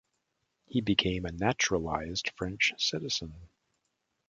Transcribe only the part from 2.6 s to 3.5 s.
citizen.